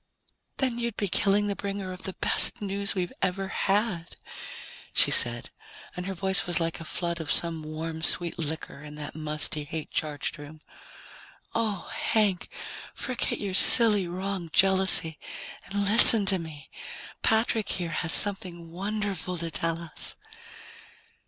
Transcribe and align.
"Then 0.57 0.79
you'd 0.79 0.97
be 0.97 1.07
killing 1.07 1.45
the 1.45 1.55
bringer 1.55 1.91
of 1.93 2.01
the 2.01 2.13
best 2.21 2.59
news 2.59 2.95
we've 2.95 3.13
ever 3.21 3.49
had," 3.49 4.15
she 4.93 5.11
said, 5.11 5.51
and 5.95 6.07
her 6.07 6.15
voice 6.15 6.47
was 6.47 6.59
like 6.59 6.79
a 6.79 6.83
flood 6.85 7.21
of 7.21 7.31
some 7.31 7.61
warm 7.61 8.01
sweet 8.01 8.39
liquor 8.39 8.81
in 8.81 8.95
that 8.95 9.13
musty, 9.13 9.63
hate 9.63 9.91
charged 9.91 10.39
room. 10.39 10.59
"Oh, 11.53 11.87
Hank, 11.93 12.49
forget 12.95 13.39
your 13.39 13.53
silly, 13.53 14.07
wrong 14.07 14.49
jealousy 14.51 15.19
and 15.65 15.85
listen 15.85 16.25
to 16.25 16.39
me. 16.39 16.71
Patrick 17.21 17.69
here 17.69 17.91
has 17.91 18.11
something 18.11 18.71
wonderful 18.71 19.37
to 19.37 19.51
tell 19.51 19.79
us." 19.83 20.17